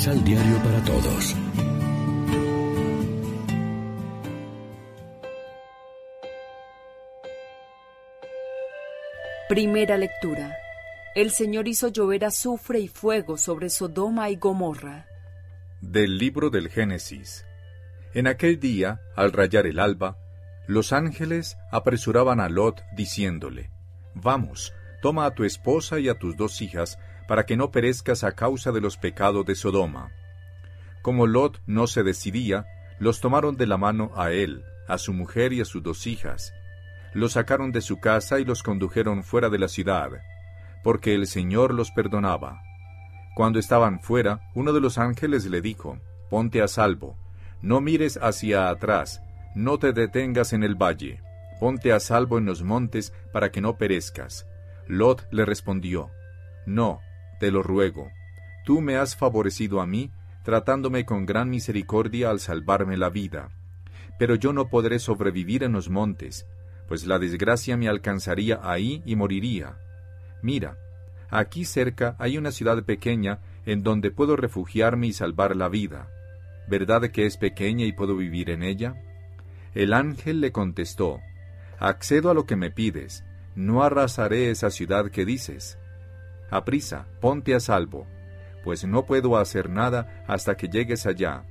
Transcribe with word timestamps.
Misal 0.00 0.24
Diario 0.24 0.56
para 0.62 0.82
Todos. 0.82 1.36
Primera 9.50 9.98
lectura. 9.98 10.56
El 11.14 11.30
Señor 11.30 11.68
hizo 11.68 11.88
llover 11.88 12.24
azufre 12.24 12.80
y 12.80 12.88
fuego 12.88 13.36
sobre 13.36 13.68
Sodoma 13.68 14.30
y 14.30 14.36
Gomorra. 14.36 15.06
Del 15.82 16.16
libro 16.16 16.48
del 16.48 16.70
Génesis. 16.70 17.44
En 18.14 18.26
aquel 18.26 18.58
día, 18.58 19.02
al 19.16 19.32
rayar 19.32 19.66
el 19.66 19.78
alba, 19.78 20.16
los 20.66 20.94
ángeles 20.94 21.58
apresuraban 21.70 22.40
a 22.40 22.48
Lot 22.48 22.80
diciéndole, 22.96 23.70
Vamos, 24.14 24.72
toma 25.02 25.26
a 25.26 25.34
tu 25.34 25.44
esposa 25.44 26.00
y 26.00 26.08
a 26.08 26.14
tus 26.14 26.38
dos 26.38 26.62
hijas, 26.62 26.98
para 27.30 27.46
que 27.46 27.56
no 27.56 27.70
perezcas 27.70 28.24
a 28.24 28.32
causa 28.32 28.72
de 28.72 28.80
los 28.80 28.96
pecados 28.96 29.46
de 29.46 29.54
Sodoma. 29.54 30.10
Como 31.00 31.28
Lot 31.28 31.62
no 31.64 31.86
se 31.86 32.02
decidía, 32.02 32.66
los 32.98 33.20
tomaron 33.20 33.56
de 33.56 33.68
la 33.68 33.76
mano 33.76 34.10
a 34.16 34.32
él, 34.32 34.64
a 34.88 34.98
su 34.98 35.12
mujer 35.12 35.52
y 35.52 35.60
a 35.60 35.64
sus 35.64 35.80
dos 35.80 36.08
hijas. 36.08 36.52
Los 37.14 37.34
sacaron 37.34 37.70
de 37.70 37.82
su 37.82 38.00
casa 38.00 38.40
y 38.40 38.44
los 38.44 38.64
condujeron 38.64 39.22
fuera 39.22 39.48
de 39.48 39.60
la 39.60 39.68
ciudad, 39.68 40.10
porque 40.82 41.14
el 41.14 41.28
Señor 41.28 41.72
los 41.72 41.92
perdonaba. 41.92 42.62
Cuando 43.36 43.60
estaban 43.60 44.00
fuera, 44.00 44.40
uno 44.56 44.72
de 44.72 44.80
los 44.80 44.98
ángeles 44.98 45.46
le 45.46 45.60
dijo, 45.60 46.00
Ponte 46.30 46.62
a 46.62 46.66
salvo, 46.66 47.16
no 47.62 47.80
mires 47.80 48.18
hacia 48.20 48.70
atrás, 48.70 49.22
no 49.54 49.78
te 49.78 49.92
detengas 49.92 50.52
en 50.52 50.64
el 50.64 50.74
valle, 50.74 51.22
ponte 51.60 51.92
a 51.92 52.00
salvo 52.00 52.38
en 52.38 52.46
los 52.46 52.64
montes 52.64 53.12
para 53.32 53.52
que 53.52 53.60
no 53.60 53.76
perezcas. 53.78 54.48
Lot 54.88 55.28
le 55.30 55.44
respondió, 55.44 56.10
No, 56.66 57.02
te 57.40 57.50
lo 57.50 57.62
ruego, 57.62 58.12
tú 58.64 58.80
me 58.80 58.96
has 58.96 59.16
favorecido 59.16 59.80
a 59.80 59.86
mí, 59.86 60.12
tratándome 60.44 61.04
con 61.04 61.26
gran 61.26 61.50
misericordia 61.50 62.30
al 62.30 62.38
salvarme 62.38 62.96
la 62.96 63.08
vida. 63.08 63.50
Pero 64.18 64.34
yo 64.34 64.52
no 64.52 64.68
podré 64.68 64.98
sobrevivir 64.98 65.64
en 65.64 65.72
los 65.72 65.88
montes, 65.88 66.46
pues 66.86 67.06
la 67.06 67.18
desgracia 67.18 67.76
me 67.76 67.88
alcanzaría 67.88 68.60
ahí 68.62 69.02
y 69.06 69.16
moriría. 69.16 69.78
Mira, 70.42 70.76
aquí 71.30 71.64
cerca 71.64 72.14
hay 72.18 72.36
una 72.36 72.52
ciudad 72.52 72.84
pequeña 72.84 73.40
en 73.64 73.82
donde 73.82 74.10
puedo 74.10 74.36
refugiarme 74.36 75.06
y 75.06 75.12
salvar 75.14 75.56
la 75.56 75.68
vida. 75.68 76.10
¿Verdad 76.68 77.10
que 77.10 77.24
es 77.24 77.38
pequeña 77.38 77.86
y 77.86 77.92
puedo 77.92 78.16
vivir 78.16 78.50
en 78.50 78.62
ella? 78.62 79.02
El 79.74 79.94
ángel 79.94 80.40
le 80.40 80.52
contestó, 80.52 81.20
Accedo 81.78 82.30
a 82.30 82.34
lo 82.34 82.44
que 82.44 82.56
me 82.56 82.70
pides, 82.70 83.24
no 83.54 83.82
arrasaré 83.82 84.50
esa 84.50 84.70
ciudad 84.70 85.10
que 85.10 85.24
dices. 85.24 85.78
Aprisa, 86.50 87.06
ponte 87.20 87.54
a 87.54 87.60
salvo, 87.60 88.06
pues 88.64 88.84
no 88.84 89.06
puedo 89.06 89.36
hacer 89.36 89.70
nada 89.70 90.24
hasta 90.26 90.56
que 90.56 90.68
llegues 90.68 91.06
allá. 91.06 91.44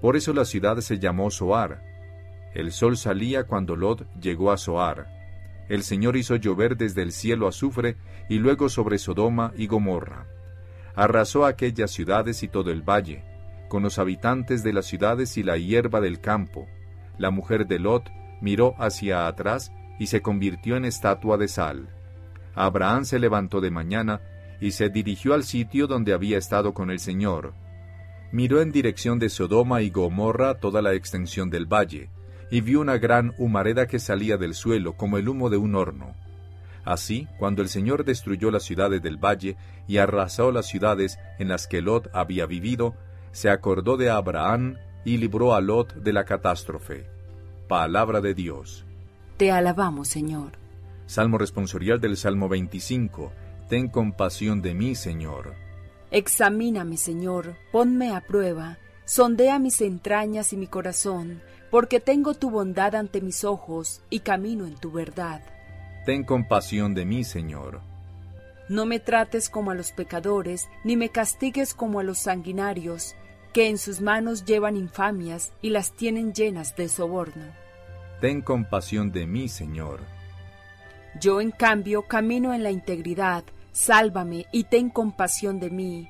Por 0.00 0.16
eso 0.16 0.32
la 0.32 0.44
ciudad 0.44 0.78
se 0.80 0.98
llamó 0.98 1.30
Soar. 1.30 1.82
El 2.54 2.72
sol 2.72 2.96
salía 2.96 3.44
cuando 3.44 3.76
Lot 3.76 4.06
llegó 4.18 4.50
a 4.50 4.56
Soar. 4.56 5.06
El 5.68 5.82
Señor 5.82 6.16
hizo 6.16 6.34
llover 6.36 6.76
desde 6.76 7.02
el 7.02 7.12
cielo 7.12 7.46
azufre 7.46 7.96
y 8.28 8.38
luego 8.38 8.68
sobre 8.68 8.98
Sodoma 8.98 9.52
y 9.56 9.66
Gomorra. 9.66 10.26
Arrasó 10.96 11.46
aquellas 11.46 11.92
ciudades 11.92 12.42
y 12.42 12.48
todo 12.48 12.72
el 12.72 12.82
valle, 12.82 13.24
con 13.68 13.84
los 13.84 14.00
habitantes 14.00 14.64
de 14.64 14.72
las 14.72 14.86
ciudades 14.86 15.36
y 15.36 15.44
la 15.44 15.56
hierba 15.56 16.00
del 16.00 16.20
campo, 16.20 16.66
la 17.18 17.30
mujer 17.30 17.68
de 17.68 17.78
Lot 17.78 18.10
miró 18.40 18.74
hacia 18.78 19.28
atrás 19.28 19.72
y 19.98 20.06
se 20.06 20.22
convirtió 20.22 20.76
en 20.76 20.86
estatua 20.86 21.36
de 21.36 21.46
sal. 21.46 21.88
Abraham 22.54 23.04
se 23.04 23.18
levantó 23.18 23.60
de 23.60 23.70
mañana 23.70 24.20
y 24.60 24.72
se 24.72 24.88
dirigió 24.88 25.34
al 25.34 25.44
sitio 25.44 25.86
donde 25.86 26.12
había 26.12 26.38
estado 26.38 26.74
con 26.74 26.90
el 26.90 26.98
Señor. 26.98 27.54
Miró 28.32 28.60
en 28.60 28.70
dirección 28.70 29.18
de 29.18 29.28
Sodoma 29.28 29.82
y 29.82 29.90
Gomorra 29.90 30.60
toda 30.60 30.82
la 30.82 30.94
extensión 30.94 31.50
del 31.50 31.66
valle, 31.66 32.10
y 32.50 32.60
vio 32.60 32.80
una 32.80 32.98
gran 32.98 33.34
humareda 33.38 33.86
que 33.86 33.98
salía 33.98 34.36
del 34.36 34.54
suelo 34.54 34.96
como 34.96 35.18
el 35.18 35.28
humo 35.28 35.50
de 35.50 35.56
un 35.56 35.74
horno. 35.74 36.14
Así, 36.84 37.28
cuando 37.38 37.62
el 37.62 37.68
Señor 37.68 38.04
destruyó 38.04 38.50
las 38.50 38.64
ciudades 38.64 39.02
del 39.02 39.16
valle 39.16 39.56
y 39.86 39.98
arrasó 39.98 40.50
las 40.50 40.66
ciudades 40.66 41.18
en 41.38 41.48
las 41.48 41.66
que 41.66 41.82
Lot 41.82 42.08
había 42.12 42.46
vivido, 42.46 42.94
se 43.32 43.50
acordó 43.50 43.96
de 43.96 44.10
Abraham 44.10 44.76
y 45.04 45.16
libró 45.18 45.54
a 45.54 45.60
Lot 45.60 45.94
de 45.94 46.12
la 46.12 46.24
catástrofe. 46.24 47.06
Palabra 47.68 48.20
de 48.20 48.34
Dios. 48.34 48.84
Te 49.36 49.50
alabamos, 49.50 50.08
Señor. 50.08 50.52
Salmo 51.10 51.38
responsorial 51.38 52.00
del 52.00 52.16
Salmo 52.16 52.48
25. 52.48 53.32
Ten 53.68 53.88
compasión 53.88 54.62
de 54.62 54.74
mí, 54.74 54.94
Señor. 54.94 55.56
Examíname, 56.12 56.96
Señor, 56.96 57.56
ponme 57.72 58.14
a 58.14 58.20
prueba, 58.20 58.78
sondea 59.06 59.58
mis 59.58 59.80
entrañas 59.80 60.52
y 60.52 60.56
mi 60.56 60.68
corazón, 60.68 61.42
porque 61.68 61.98
tengo 61.98 62.34
tu 62.34 62.52
bondad 62.52 62.94
ante 62.94 63.20
mis 63.20 63.42
ojos 63.42 64.02
y 64.08 64.20
camino 64.20 64.66
en 64.66 64.76
tu 64.76 64.92
verdad. 64.92 65.42
Ten 66.06 66.22
compasión 66.22 66.94
de 66.94 67.04
mí, 67.04 67.24
Señor. 67.24 67.80
No 68.68 68.86
me 68.86 69.00
trates 69.00 69.50
como 69.50 69.72
a 69.72 69.74
los 69.74 69.90
pecadores, 69.90 70.68
ni 70.84 70.96
me 70.96 71.08
castigues 71.08 71.74
como 71.74 71.98
a 71.98 72.04
los 72.04 72.20
sanguinarios, 72.20 73.16
que 73.52 73.68
en 73.68 73.78
sus 73.78 74.00
manos 74.00 74.44
llevan 74.44 74.76
infamias 74.76 75.52
y 75.60 75.70
las 75.70 75.92
tienen 75.92 76.34
llenas 76.34 76.76
de 76.76 76.88
soborno. 76.88 77.46
Ten 78.20 78.42
compasión 78.42 79.10
de 79.10 79.26
mí, 79.26 79.48
Señor. 79.48 80.19
Yo, 81.18 81.40
en 81.40 81.50
cambio, 81.50 82.02
camino 82.02 82.54
en 82.54 82.62
la 82.62 82.70
integridad, 82.70 83.44
sálvame 83.72 84.46
y 84.52 84.64
ten 84.64 84.90
compasión 84.90 85.58
de 85.58 85.70
mí. 85.70 86.08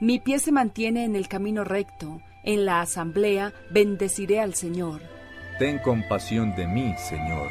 Mi 0.00 0.20
pie 0.20 0.38
se 0.38 0.52
mantiene 0.52 1.04
en 1.04 1.16
el 1.16 1.28
camino 1.28 1.64
recto, 1.64 2.20
en 2.44 2.64
la 2.64 2.80
asamblea 2.80 3.52
bendeciré 3.70 4.40
al 4.40 4.54
Señor. 4.54 5.02
Ten 5.58 5.78
compasión 5.78 6.54
de 6.54 6.66
mí, 6.66 6.94
Señor. 6.96 7.50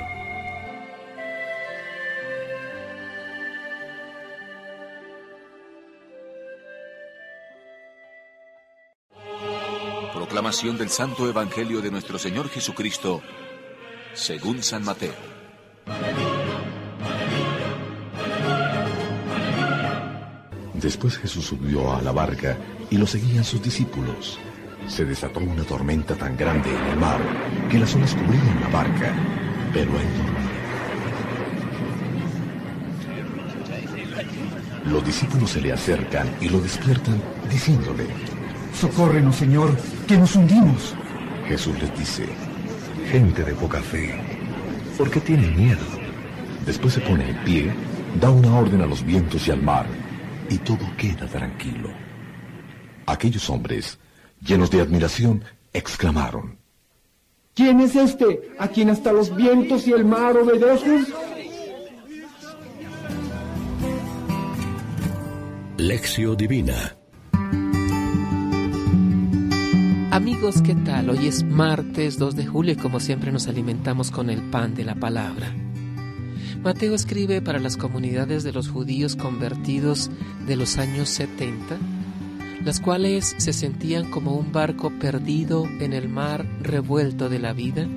Proclamación 10.14 10.78
del 10.78 10.90
Santo 10.90 11.29
Evangelio 11.29 11.81
de 11.81 11.91
nuestro 11.91 12.18
Señor 12.18 12.50
Jesucristo, 12.50 13.22
según 14.14 14.64
San 14.64 14.84
Mateo. 14.84 15.38
Después 20.82 21.18
Jesús 21.18 21.46
subió 21.46 21.94
a 21.94 22.02
la 22.02 22.12
barca 22.12 22.58
y 22.90 22.98
lo 22.98 23.08
seguían 23.08 23.44
sus 23.44 23.62
discípulos. 23.62 24.40
Se 24.88 25.06
desató 25.06 25.40
una 25.40 25.64
tormenta 25.64 26.16
tan 26.16 26.38
grande 26.38 26.70
en 26.70 26.86
el 26.92 26.98
mar 26.98 27.20
que 27.70 27.80
las 27.80 27.94
olas 27.96 28.14
cubrían 28.14 28.62
la 28.62 28.70
barca, 28.70 29.14
pero 29.74 29.92
él 29.92 30.08
dormía. 30.18 30.58
Los 34.92 35.06
discípulos 35.06 35.50
se 35.52 35.62
le 35.62 35.74
acercan 35.74 36.30
y 36.40 36.50
lo 36.50 36.62
despiertan 36.62 37.22
diciéndole, 37.50 38.06
Socórrenos, 38.74 39.36
Señor, 39.36 39.76
que 40.08 40.18
nos 40.18 40.36
hundimos. 40.36 40.96
Jesús 41.48 41.78
les 41.82 41.98
dice, 41.98 42.26
Gente 43.12 43.44
de 43.44 43.54
poca 43.54 43.82
fe, 43.82 44.16
¿por 44.98 45.09
qué 45.09 45.20
tienen 45.20 45.56
miedo? 45.56 45.98
después 46.68 46.94
se 46.94 47.00
pone 47.00 47.30
en 47.30 47.38
pie, 47.46 47.74
da 48.20 48.30
una 48.30 48.59
orden 48.59 48.82
a 48.82 48.86
los 48.86 49.04
vientos 49.04 49.48
y 49.48 49.52
al 49.52 49.64
mar, 49.64 49.88
y 50.50 50.58
todo 50.59 50.85
queda 50.97 51.28
tranquilo. 51.28 51.90
Aquellos 53.06 53.50
hombres, 53.50 54.00
llenos 54.41 54.69
de 54.72 54.81
admiración, 54.81 55.44
exclamaron, 55.74 56.58
¿Quién 57.58 57.80
es 57.80 57.96
este 57.96 58.52
a 58.59 58.68
quien 58.68 58.91
hasta 58.91 59.12
los 59.12 59.35
vientos 59.35 59.88
y 59.88 59.91
el 59.91 60.06
mar 60.06 60.38
obedecen? 60.38 61.08
Lección 65.78 66.38
Divina. 66.38 66.96
Amigos, 70.11 70.61
¿qué 70.61 70.76
tal? 70.76 71.09
Hoy 71.09 71.26
es 71.26 71.44
martes 71.44 72.20
2 72.20 72.35
de 72.35 72.46
julio 72.46 72.73
y 72.73 72.76
como 72.76 72.99
siempre 72.99 73.32
nos 73.32 73.47
alimentamos 73.47 74.11
con 74.11 74.29
el 74.29 74.44
pan 74.52 74.76
de 74.76 74.85
la 74.85 74.94
palabra. 74.94 75.52
Mateo 76.64 76.96
escribe 76.96 77.42
para 77.42 77.59
las 77.59 77.78
comunidades 77.78 78.44
de 78.44 78.52
los 78.52 78.70
judíos 78.70 79.16
convertidos 79.16 80.09
de 80.46 80.56
los 80.56 80.78
años 80.78 81.09
70, 81.09 81.78
las 82.64 82.80
cuales 82.80 83.36
se 83.38 83.54
sentían 83.54 84.09
como 84.09 84.36
un 84.36 84.52
barco 84.52 84.92
perdido 85.00 85.66
en 85.80 85.94
el 85.94 86.09
mar 86.09 86.46
revuelto 86.62 87.30
de 87.30 87.40
la 87.40 87.54
vida, 87.54 87.88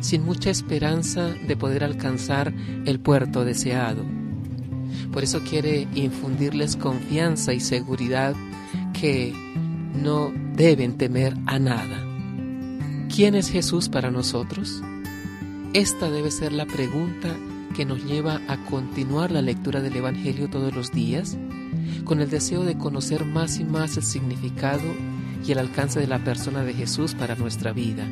sin 0.00 0.24
mucha 0.24 0.50
esperanza 0.50 1.28
de 1.28 1.56
poder 1.56 1.84
alcanzar 1.84 2.52
el 2.84 3.00
puerto 3.00 3.44
deseado. 3.44 4.04
Por 5.12 5.24
eso 5.24 5.40
quiere 5.40 5.88
infundirles 5.94 6.76
confianza 6.76 7.54
y 7.54 7.60
seguridad 7.60 8.34
que 8.92 9.32
no 9.94 10.32
deben 10.54 10.98
temer 10.98 11.34
a 11.46 11.58
nada. 11.58 12.04
¿Quién 13.14 13.34
es 13.34 13.48
Jesús 13.48 13.88
para 13.88 14.10
nosotros? 14.10 14.82
Esta 15.72 16.10
debe 16.10 16.30
ser 16.30 16.52
la 16.52 16.66
pregunta 16.66 17.34
que 17.78 17.84
nos 17.84 18.04
lleva 18.04 18.40
a 18.48 18.56
continuar 18.64 19.30
la 19.30 19.40
lectura 19.40 19.80
del 19.80 19.94
Evangelio 19.94 20.50
todos 20.50 20.74
los 20.74 20.90
días, 20.90 21.38
con 22.02 22.20
el 22.20 22.28
deseo 22.28 22.64
de 22.64 22.76
conocer 22.76 23.24
más 23.24 23.60
y 23.60 23.64
más 23.64 23.96
el 23.96 24.02
significado 24.02 24.82
y 25.46 25.52
el 25.52 25.58
alcance 25.58 26.00
de 26.00 26.08
la 26.08 26.18
persona 26.18 26.64
de 26.64 26.74
Jesús 26.74 27.14
para 27.14 27.36
nuestra 27.36 27.72
vida. 27.72 28.04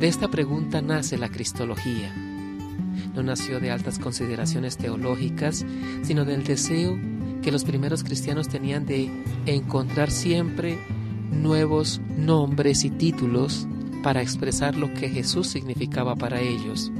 De 0.00 0.08
esta 0.08 0.28
pregunta 0.28 0.80
nace 0.80 1.18
la 1.18 1.28
Cristología. 1.28 2.14
No 3.14 3.22
nació 3.22 3.60
de 3.60 3.70
altas 3.70 3.98
consideraciones 3.98 4.78
teológicas, 4.78 5.66
sino 6.02 6.24
del 6.24 6.44
deseo 6.44 6.98
que 7.42 7.52
los 7.52 7.64
primeros 7.64 8.04
cristianos 8.04 8.48
tenían 8.48 8.86
de 8.86 9.10
encontrar 9.44 10.10
siempre 10.10 10.78
nuevos 11.30 12.00
nombres 12.16 12.86
y 12.86 12.90
títulos 12.90 13.68
para 14.02 14.22
expresar 14.22 14.76
lo 14.76 14.94
que 14.94 15.10
Jesús 15.10 15.48
significaba 15.48 16.16
para 16.16 16.40
ellos. 16.40 16.90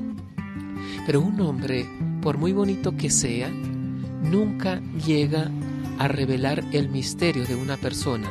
Pero 1.06 1.20
un 1.20 1.36
nombre, 1.36 1.86
por 2.22 2.38
muy 2.38 2.52
bonito 2.52 2.96
que 2.96 3.10
sea, 3.10 3.50
nunca 3.50 4.80
llega 5.06 5.50
a 5.98 6.08
revelar 6.08 6.64
el 6.72 6.88
misterio 6.88 7.44
de 7.44 7.54
una 7.54 7.76
persona, 7.76 8.30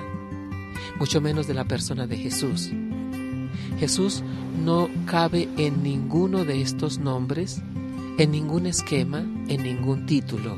mucho 0.98 1.22
menos 1.22 1.48
de 1.48 1.54
la 1.54 1.66
persona 1.66 2.08
de 2.08 2.18
Jesús. 2.18 2.72
Jesús 3.80 4.24
no 4.64 4.90
cabe 5.06 5.48
en 5.58 5.84
ninguno 5.84 6.46
de 6.46 6.62
estos 6.62 6.98
nombres, 6.98 7.62
en 8.18 8.31
ningún 8.31 8.66
esquema, 8.66 9.20
en 9.20 9.64
ningún 9.64 10.08
título. 10.08 10.56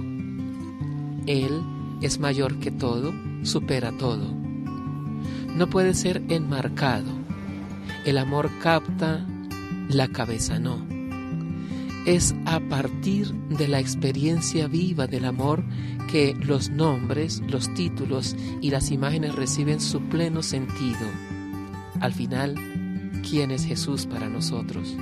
Él 1.25 1.61
es 2.01 2.19
mayor 2.19 2.59
que 2.59 2.71
todo, 2.71 3.13
supera 3.43 3.91
todo. 3.91 4.33
No 5.53 5.67
puede 5.67 5.93
ser 5.93 6.23
enmarcado. 6.29 7.11
El 8.05 8.17
amor 8.17 8.49
capta, 8.61 9.25
la 9.89 10.07
cabeza 10.07 10.59
no 10.59 10.94
es 12.05 12.35
a 12.45 12.59
partir 12.59 13.33
de 13.49 13.67
la 13.67 13.79
experiencia 13.79 14.67
viva 14.67 15.07
del 15.07 15.25
amor 15.25 15.63
que 16.11 16.35
los 16.35 16.69
nombres, 16.69 17.41
los 17.47 17.73
títulos 17.73 18.35
y 18.61 18.69
las 18.69 18.91
imágenes 18.91 19.35
reciben 19.35 19.81
su 19.81 20.01
pleno 20.01 20.43
sentido. 20.43 21.07
Al 21.99 22.13
final, 22.13 22.55
¿quién 23.27 23.51
es 23.51 23.65
Jesús 23.65 24.05
para 24.05 24.29
nosotros? 24.29 24.95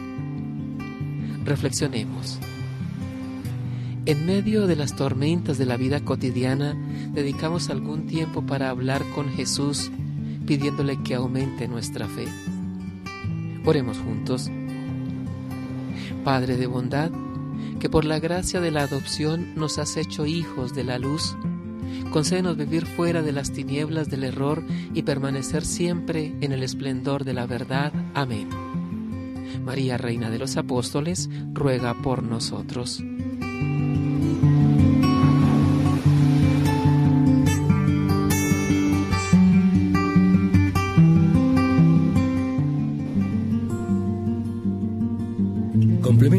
Reflexionemos. 1.43 2.39
En 4.05 4.25
medio 4.25 4.67
de 4.67 4.75
las 4.75 4.95
tormentas 4.95 5.57
de 5.57 5.65
la 5.65 5.77
vida 5.77 6.03
cotidiana, 6.03 6.73
dedicamos 7.13 7.69
algún 7.69 8.05
tiempo 8.05 8.45
para 8.45 8.69
hablar 8.69 9.01
con 9.13 9.29
Jesús 9.29 9.91
pidiéndole 10.45 11.01
que 11.03 11.15
aumente 11.15 11.67
nuestra 11.67 12.07
fe. 12.07 12.25
Oremos 13.65 13.97
juntos. 13.97 14.49
Padre 16.23 16.57
de 16.57 16.67
bondad, 16.67 17.11
que 17.79 17.89
por 17.89 18.05
la 18.05 18.19
gracia 18.19 18.61
de 18.61 18.71
la 18.71 18.83
adopción 18.83 19.55
nos 19.55 19.77
has 19.77 19.97
hecho 19.97 20.25
hijos 20.25 20.73
de 20.73 20.83
la 20.83 20.97
luz, 20.97 21.35
concédenos 22.11 22.57
vivir 22.57 22.85
fuera 22.85 23.21
de 23.21 23.31
las 23.31 23.51
tinieblas 23.51 24.09
del 24.09 24.23
error 24.23 24.63
y 24.93 25.03
permanecer 25.03 25.65
siempre 25.65 26.33
en 26.41 26.51
el 26.53 26.63
esplendor 26.63 27.23
de 27.23 27.33
la 27.33 27.45
verdad. 27.45 27.91
Amén. 28.13 28.47
María, 29.65 29.97
Reina 29.97 30.29
de 30.29 30.39
los 30.39 30.57
Apóstoles, 30.57 31.29
ruega 31.53 31.93
por 31.93 32.23
nosotros. 32.23 33.03